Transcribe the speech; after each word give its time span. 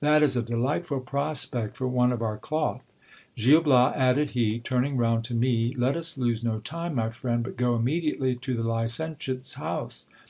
That 0.00 0.22
is 0.22 0.36
a 0.36 0.42
delight 0.42 0.84
ful 0.84 1.00
prospect 1.00 1.78
for 1.78 1.88
one 1.88 2.12
of 2.12 2.20
our 2.20 2.36
cloth! 2.36 2.82
Gil 3.36 3.62
Bias, 3.62 3.96
added 3.96 4.30
he, 4.32 4.58
turning 4.58 4.98
round 4.98 5.24
to 5.24 5.34
me, 5.34 5.74
let 5.78 5.96
us 5.96 6.18
lose 6.18 6.44
no 6.44 6.58
time, 6.60 6.94
my 6.94 7.08
friend, 7.08 7.42
but 7.42 7.56
go 7.56 7.74
immediately 7.74 8.34
to 8.36 8.54
the 8.54 8.62
licentiate's 8.64 9.54
house. 9.54 10.04